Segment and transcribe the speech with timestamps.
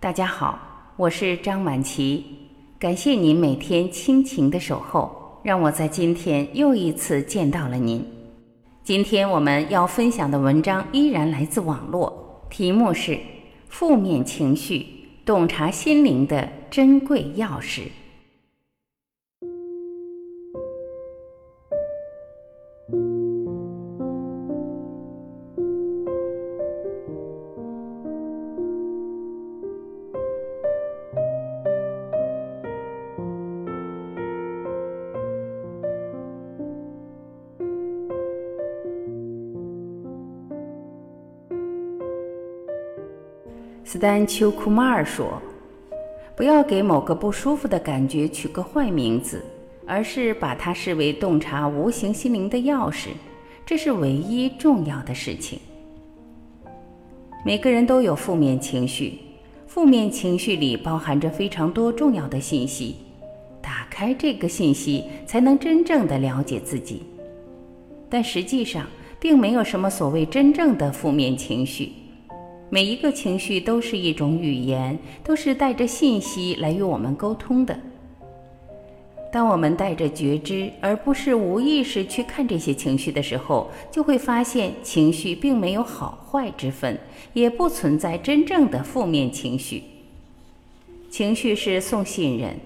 [0.00, 0.58] 大家好，
[0.96, 2.24] 我是张晚琪，
[2.78, 8.04] 感谢您每天倾情的守候，让我在今天又一次见到了您。
[8.82, 13.12] 今天我们要分享的文章依然来自网络，题目是
[13.68, 14.86] 《负面情绪
[15.24, 17.80] 洞察心灵的珍贵钥匙》。
[43.94, 45.40] 斯丹丘库马尔说
[46.34, 49.40] ：“不要给某个不舒服的感觉取个坏名字，
[49.86, 53.10] 而是把它视为洞察无形心灵的钥匙，
[53.64, 55.60] 这是唯一重要的事情。
[57.44, 59.16] 每个人都有负面情绪，
[59.68, 62.96] 负面情绪里包含着非常多重要的信息。
[63.62, 67.04] 打开这个信息，才能真正的了解自己。
[68.10, 68.88] 但实际上，
[69.20, 71.92] 并没有什么所谓真正的负面情绪。”
[72.74, 77.78] 每一个情绪都是一种语言，都是带着信息来与我们沟通的。
[79.32, 86.98] 当我们带着觉知，而不是无意识去看这些情绪的时候，就会发现情绪并没有好坏之分，
[87.32, 89.84] 也不存在真正的负面情绪。
[91.08, 92.56] 情绪是送信人，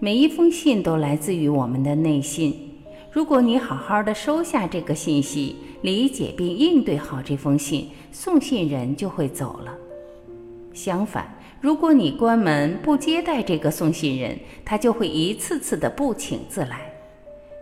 [0.00, 2.70] 每一封信都来自于我们的内心。
[3.12, 9.74] 如果你好好的收下这个信息，理解并应对好这封信，送信人就会走了。
[10.72, 16.80] 相反，如果你关门不接待这个送信人，他就会一次次的不请自来。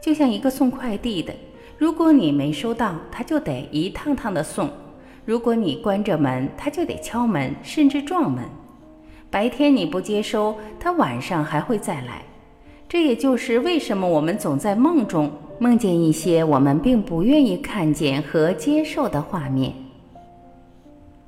[0.00, 1.34] 就像一个送快递的，
[1.78, 4.68] 如果你没收到，他就得一趟趟的送；
[5.24, 8.44] 如果你关着门，他就得敲门，甚至撞门。
[9.30, 12.22] 白天你不接收，他晚上还会再来。
[12.88, 19.72] 这也就是为什么我们总在梦中梦见一些我们并不愿意看见和接受的画面。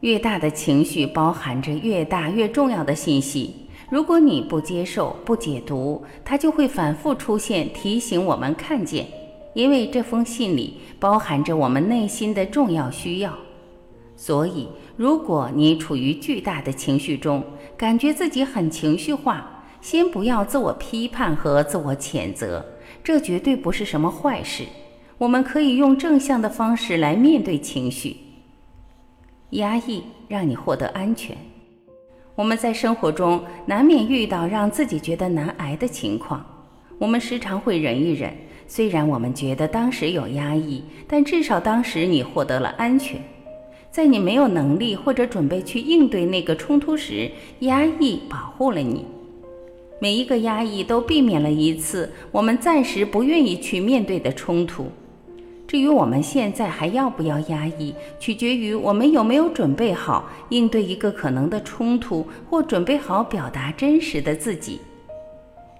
[0.01, 3.55] 越大的情绪包含着越大越重要的信息，
[3.91, 9.07] 如果你不接受、不解读，它就会反复出现，提醒我们看见。
[9.55, 13.33] 因为这封信里包含着我们内心的重要需要。
[14.15, 17.43] 所以，如果你处于巨大的情绪中，
[17.77, 19.55] 感觉自己很情绪化。
[19.81, 22.65] 先不要自我批判和自我谴责，
[23.09, 24.65] 这绝对不是什么坏事。
[25.17, 28.15] 我们可以用正向的方式来面对情绪。
[29.53, 31.35] 压抑让你获得安全。
[32.35, 36.45] 我们在生活中难免遇到让自己觉得难挨的情况，
[36.99, 38.31] 我们时常会忍一忍。
[38.67, 43.19] 虽然我们觉得当时有压抑，但至少当时你获得了安全。
[43.91, 47.31] 在你没有能力或者准备去应对那个冲突时，
[47.61, 49.07] 压抑保护了你。
[50.01, 54.87] 每一个压抑都避免了一次我们暂时不愿意去面对的冲突。
[55.67, 64.81] 至于我们现在还要不要压抑，取决于我们有没有准备好应对一个可能的冲突，或准备好表达真实的自己。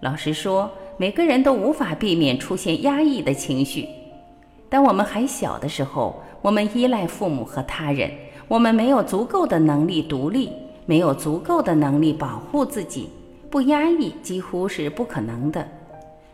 [0.01, 3.89] 老实说，每个人都无法避免出现压抑的情绪。
[4.69, 8.11] 当我们还小的时候，我们依赖父母和他人，
[8.47, 10.51] 我们没有足够的能力独立，
[10.85, 13.09] 没有足够的能力保护自己。
[13.51, 15.67] 不压抑几乎是不可能的，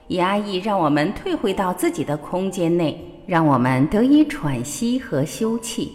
[0.08, 5.88] 压抑让我们退回到自己的空间内，让我们得以喘息和休憩。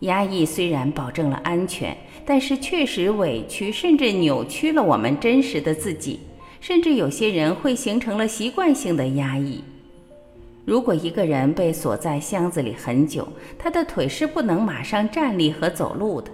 [0.00, 1.96] 压抑虽然保证了安全，
[2.26, 6.20] 但是确实委屈甚至扭曲了我们真实的自己，
[6.60, 9.64] 甚至有些人会形成了习惯性的压抑。
[10.66, 13.26] 如果一个人被锁在箱子里很久，
[13.58, 16.30] 他的腿是不能马上站立和走路的。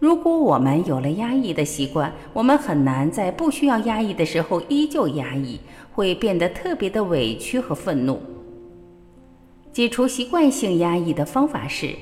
[0.00, 5.58] 如果我们有了压抑的习惯，我们很难在不需要压抑的时候依旧压抑，
[5.92, 8.20] 会变得特别的委屈和愤怒。
[9.72, 11.96] 解除习惯性压抑的方法是，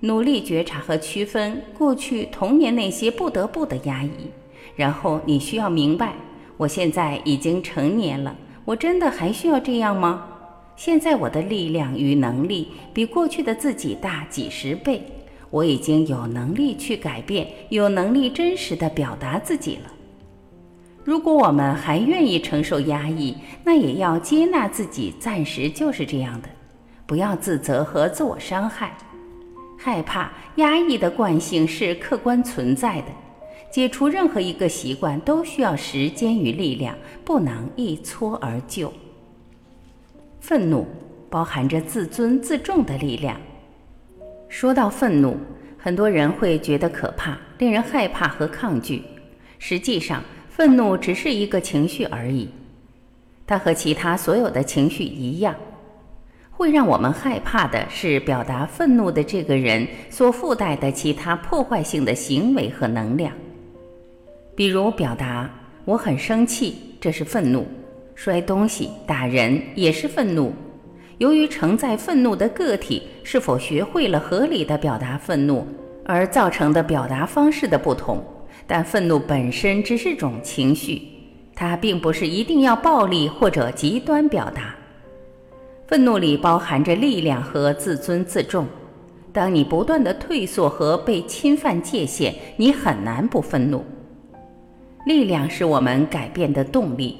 [0.00, 4.10] 努力觉察和区分过去童年那些不得不的压抑，
[4.74, 6.14] 然后你需要明白，
[6.56, 10.24] 我现在已经成年了，我真的还需要这样吗？
[10.74, 15.02] 现在我的力量与能力比过去的自己大几十倍。
[15.50, 19.92] 我已经有能力去改变，有能力真实的表达自己了。
[21.04, 23.34] 如果我们还愿意承受压抑，
[23.64, 26.48] 那也要接纳自己暂时就是这样的，
[27.06, 28.94] 不要自责和自我伤害。
[29.78, 33.06] 害怕、压抑的惯性是客观存在的，
[33.70, 36.94] 解除任何一个习惯都需要时间与力量，
[37.24, 38.92] 不能一蹴而就。
[40.40, 40.86] 愤怒
[41.30, 43.40] 包含着自尊自重的力量。
[44.48, 45.36] 说到愤怒，
[45.76, 49.02] 很多人会觉得可怕，令人害怕和抗拒。
[49.58, 52.48] 实际上，愤怒只是一个情绪而已，
[53.46, 55.54] 它和其他所有的情绪一样。
[56.50, 63.32] 会让我们害怕的是表达愤怒的这个人所附带的其他破坏性的行为和能量，
[64.56, 65.48] 比如表达
[65.84, 67.62] “我很生气”，这是愤怒；
[68.16, 70.52] 摔东西、打人也是愤怒。
[71.18, 75.66] 由于承载愤怒的个体是否学会了合理的表达愤怒
[76.04, 78.22] 而造成的表达方式的不同，
[78.66, 81.02] 但愤怒本身只是种情绪，
[81.54, 84.74] 它并不是一定要暴力或者极端表达。
[85.88, 88.66] 愤怒里包含着力量和自尊自重。
[89.32, 93.84] 当你不断的退缩和被侵犯界限，你很难不愤怒。
[95.04, 97.16] 力量是我们改变的动力。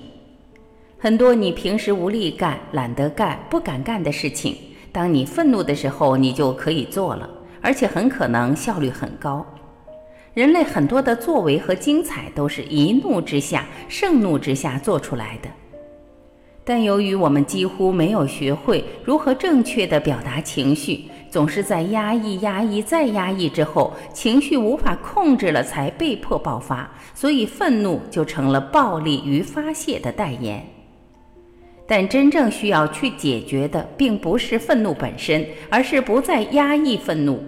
[1.00, 4.56] 很多你平时无力干、懒得干、不敢干的事情，
[4.90, 7.30] 当你愤怒的时候，你就可以做了，
[7.62, 9.46] 而且很可能效率很高。
[10.34, 15.48] 人类很多的作为和精彩，都是一怒之下、盛怒之下做出来的。
[16.64, 30.66] 但由于我们几乎没有学会如何正确的表达情绪，总是在压抑、压抑再压抑之后，情绪无法控制了，才被迫爆发，所以愤怒就成了暴力与发泄的代言。
[31.90, 37.42] 但真正需要去解决的，并不是愤怒本身，而是不再压抑愤怒。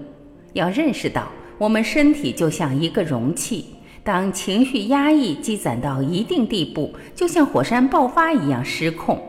[0.55, 3.67] 要认识到，我们身体就像一个容器。
[4.03, 9.21] 当情绪压抑积攒到一定地步，就像火山爆发一样失控。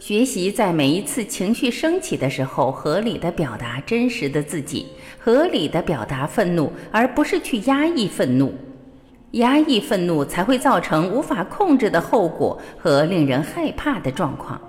[0.00, 4.86] 学习在每一次情绪升起的时候，合理的表达真实的自己，
[5.18, 8.52] 合理的表达愤怒，而不是去压抑愤怒。
[9.32, 14.60] 压抑愤怒才会造成无法控制的后果和令人害怕的状况。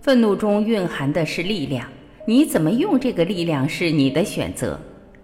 [0.00, 1.86] 愤怒中蕴含的是力量，
[2.26, 4.78] 你怎么用这个力量是你的选择。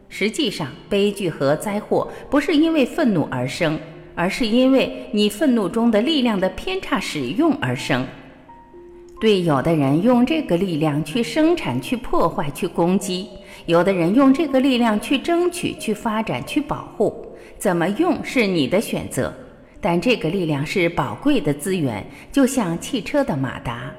[0.09, 3.79] 实际上，悲剧和灾祸不是因为愤怒而生，
[4.15, 8.07] 而是因为你愤怒中的力量的偏差使用而生。
[9.21, 13.27] 对有的人用这个力量去生产、去破坏、去攻击；
[13.67, 17.24] 有的人用这个力量去争取、去发展、去保护。
[17.65, 19.33] 怎么用是你的选择，
[19.81, 23.91] 但这个力量是宝贵的资源，就像汽车的马达。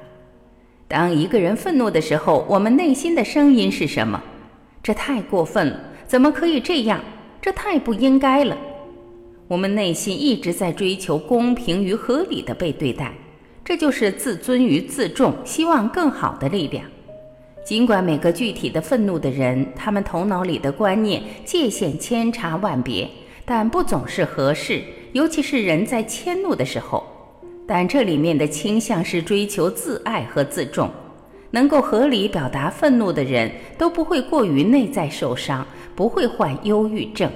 [0.86, 4.22] 当一个人愤怒的时候，我们内心的声音是什么？
[4.84, 5.80] 这太过分了。
[6.06, 7.00] 怎么可以这样？
[7.42, 8.56] 这太不应该了。
[9.48, 13.12] 我们内心一直在追求公平与合理的被对待，
[13.64, 16.84] 这就是自尊与自重，希望更好的力量。
[17.64, 23.10] 尽管每个具体的愤怒的人，他们头脑里的观念界限千差万别，
[23.46, 24.82] 但不总是合适，
[25.12, 27.02] 尤其是人在迁怒的时候。
[27.66, 30.90] 但这里面的倾向是追求自爱和自重。
[31.52, 37.30] 能够合理表达愤怒的人，都不会过于内在受伤，不会患忧郁症。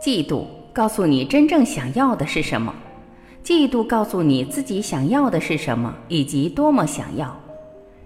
[0.00, 2.74] 嫉妒告诉你真正想要的是什么，
[3.42, 7.38] 嫉妒告诉你自己想要的是什么，以及多么想要。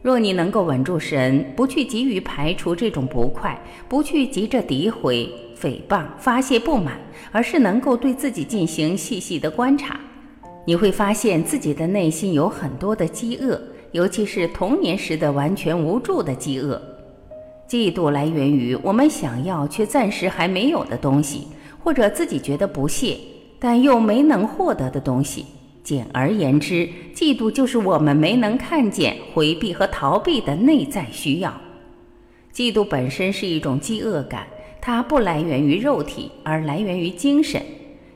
[0.00, 5.30] 若你能够稳住神，不去急于排除这种不快，不去急着诋毁、
[5.60, 6.98] 诽谤、发泄不满，
[7.32, 9.98] 而是能够对自己进行细细的观察。
[10.66, 13.60] 你会发现自己的内心有很多的饥饿，
[13.92, 16.80] 尤其是童年时的完全无助的饥饿。
[17.68, 21.48] 嫉妒来源于我们想要却暂时还没有的东西，
[21.82, 23.18] 或者自己觉得不屑
[23.58, 25.44] 但又没能获得的东西。
[25.82, 31.58] 简而言之，嫉妒就是我们没能看见、回避和逃避的内在需要。
[32.54, 34.46] 嫉妒本身是一种饥饿感，
[34.80, 37.60] 它不来源于肉体，而来源于精神。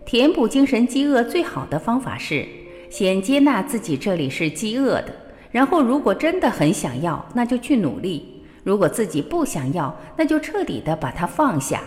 [0.05, 2.47] 填补精神饥饿最好的方法是，
[2.91, 5.15] 先接纳自己这里是饥饿的，
[5.51, 8.21] 然后如果真的很想要，那就去努力；
[8.65, 11.83] 如果自己不想要，那就彻底的把它放下。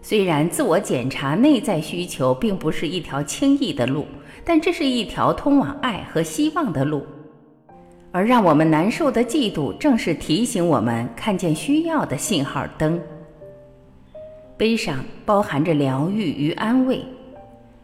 [0.00, 4.06] 虽然自我检查内在需求并不是一条轻易的路，
[4.44, 7.04] 但这是一条通往爱和希望的路。
[8.10, 12.98] 而让我们难受的嫉妒，正是提醒我们看见需要的信号灯。
[14.58, 17.00] 悲伤包含着疗愈与安慰。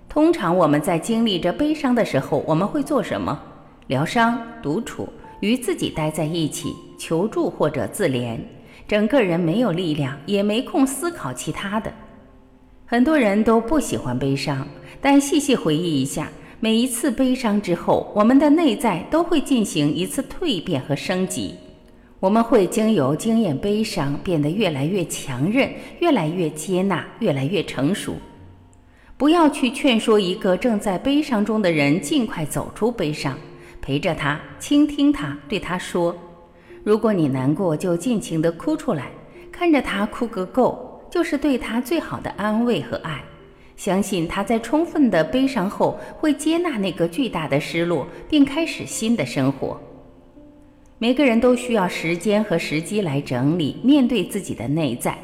[0.08, 3.40] 通常我们在经历着悲伤的时候，我们会做什么？
[3.86, 8.36] 疗伤、独处、与自己待在一起、求助或者自怜。
[8.88, 11.92] 整个人没有力量，也没空思考其他的。
[12.84, 14.66] 很多人都不喜欢悲伤，
[15.00, 16.28] 但细细回忆一下，
[16.58, 21.54] 每一次悲伤之后，我们的内在都会进行一次蜕变和升级。
[22.24, 28.14] 我们会经由经验悲伤，变得越来越强韧，越来越接纳，越来越成熟。
[29.18, 33.38] 不要去劝说一个正在悲伤中的人尽快走出悲伤，
[33.82, 36.16] 陪着他，倾听他，对他说
[36.82, 39.10] ：“如果你难过，就尽情的哭出来，
[39.52, 43.22] 看着他哭个够，就是对他最好的安慰和爱。
[43.76, 49.78] 相信他在充分的悲伤后，会接纳那个巨大的失落，并开始新的生活。
[50.98, 55.18] 每个人都需要时间和时机来整理、面对自己的内在。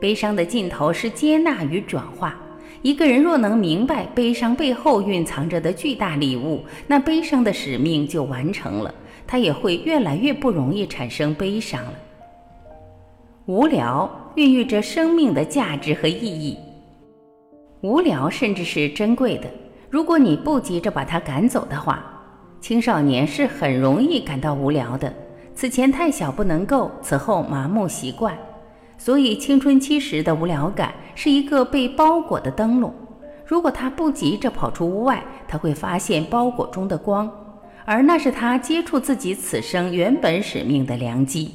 [0.00, 2.36] 悲伤的尽头是接纳与转化。
[2.82, 8.92] 一个人若能明白悲伤背后蕴藏着的巨大礼物，那悲伤的使命就完成了，
[9.26, 11.94] 他也会越来越不容易产生悲伤了。
[13.46, 16.58] 无聊孕育着生命的价值和意义。
[17.80, 19.48] 无聊甚至是珍贵的。
[19.88, 22.13] 如果你不急着把它赶走的话，
[22.64, 25.12] 青少年是很容易感到无聊的。
[25.54, 28.34] 此前太小不能够，此后麻木习惯，
[28.96, 32.90] 所以青春期时的无聊感是一个被包裹的灯笼。
[33.44, 37.30] 如果他不急着跑出屋外，他会发现包裹中的光，
[37.84, 41.52] 而那是他接触自己此生原本使命的良机。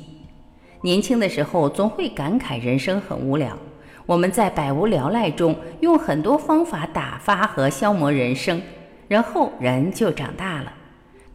[0.82, 3.58] 年轻的时候总会感慨人生很无聊。
[4.06, 8.62] 我们在百无聊赖中用很多方法打发和消磨人生，
[9.08, 10.74] 然后人就长大了。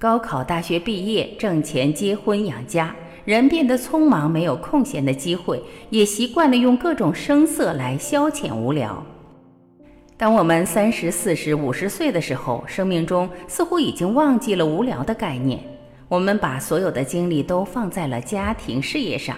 [0.05, 2.95] 高考、大学毕业，挣钱、结婚、养家，
[3.25, 5.59] 人变得匆忙，没有空闲的机会，
[5.89, 9.03] 也习惯了用各种声色来消遣无聊。
[10.19, 15.59] 当我们三十四十、五十岁的时候，生命中似乎已经忘记了无聊的概念，
[16.07, 19.35] 我们把所有的精力都放在了家庭、事业上。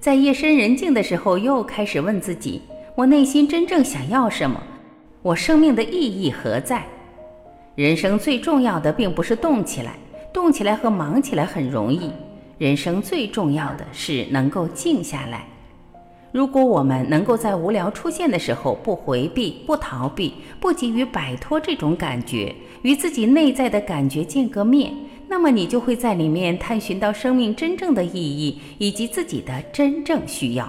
[0.00, 2.62] 在夜深人静的时候，又开始问自己：
[2.94, 4.58] 我内心真正想要什么？
[5.20, 6.82] 我生命的意义何在？
[7.78, 9.94] 人生最重要的并不是动起来，
[10.32, 12.10] 动起来和忙起来很容易。
[12.58, 15.46] 人生最重要的是能够静下来。
[16.32, 24.92] 如果我们能够在无聊出现的时候不回避、不逃避、不急于摆脱这种感觉，与自己内在的感觉见个面。
[25.28, 30.68] 那么你就会在里面探寻到生命真正的意义，以及自己的真正需要。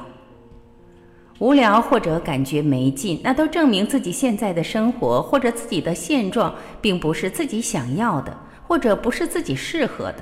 [1.39, 10.17] 无聊或者感觉没劲，那都证明自己现在的生活或者自己的现状并不是自己想要的，或者不是自己适合的。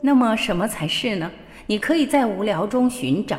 [0.00, 1.30] 那么什么才是呢？
[1.66, 3.38] 你可以在无聊中寻找。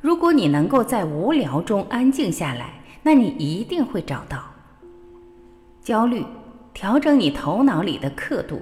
[0.00, 4.44] 如果你能够在无聊中安静下来，那你一定会找到。
[5.82, 6.24] 焦虑，
[6.72, 8.60] 调整你头脑里的刻度。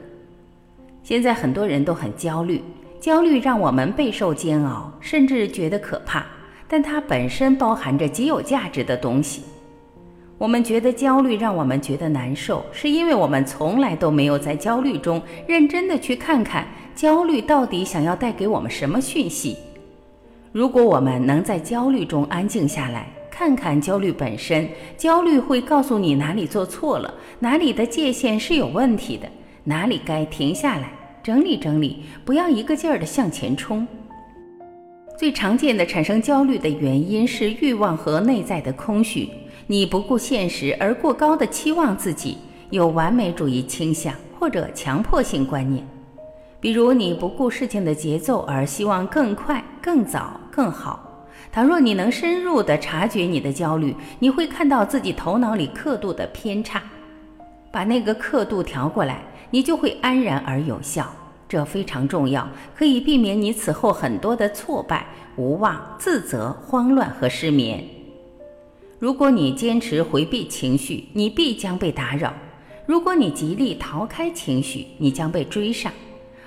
[1.02, 2.62] 现在很多人都很焦虑，
[3.00, 6.26] 焦虑让我们备受煎熬，甚至觉得可怕。
[6.72, 9.42] 但它本身包含着极有价值的东西。
[10.38, 19.58] 我们觉得焦虑让我们觉得难受，是因为我们从来都没有在焦虑中认真的去看看焦虑到底想要带给我们什么讯息。
[20.50, 29.28] 如果我们能在焦虑中安静下来，看看焦虑本身，焦虑会告诉你哪里做错了，哪里的界限是有问题的。
[29.64, 30.90] 哪里该停下来
[31.22, 33.86] 整理整理，不要一个劲儿的向前冲。
[35.18, 39.28] 最常见的产生焦虑的原因是欲望和内在的空虚。
[39.66, 42.38] 你不顾现实而过高的期望自己，
[42.70, 45.86] 有完美主义倾向或者强迫性观念。
[46.60, 51.26] 比如你不顾事情的节奏而希望更快、更早、更好。
[51.52, 56.82] 倘若你能深入的察觉你的焦虑，你会看到自己头脑里刻度的偏差，
[57.70, 59.22] 把那个刻度调过来。
[59.50, 61.06] 你就会安然而有效，
[61.52, 65.06] 这非常重要，可以避免你此后很多的挫败、
[65.36, 67.84] 无望、自责、慌乱和失眠。
[68.98, 72.30] 如果你坚持回避情绪，你必将被打扰；
[72.86, 75.92] 如果你极力逃开情绪，你将被追上；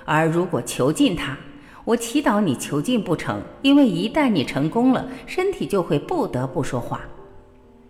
[0.04, 1.38] 而如果囚禁它，
[1.84, 7.02] 我祈祷你囚禁不成，因为一旦你成功了，身体就会不得不说话。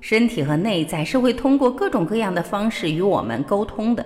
[0.01, 4.05] 身体和内在是会通过各种各样的方式与我们沟通的。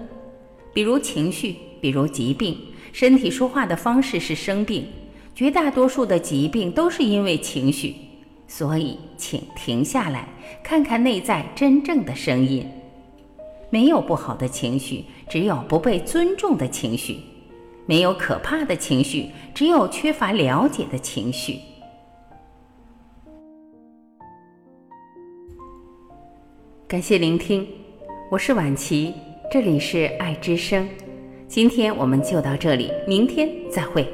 [0.73, 2.57] 比如情绪，比如疾病，
[2.93, 4.87] 身体说话的方式是生病。
[5.35, 7.95] 绝大多数的疾病都是因为情绪，
[8.47, 10.29] 所以请停下来，
[10.63, 12.69] 看看内在真正的声音。
[13.71, 17.15] 没有不好的情绪，只有不被尊重的情绪；
[17.87, 21.61] 没有可怕的情绪，只有缺乏了解的情绪。
[26.87, 27.67] 感谢聆听，
[28.31, 29.15] 我是婉琪。
[29.51, 30.87] 这里是爱之声，
[31.51, 34.07] 今天我们就到这里，明天再会。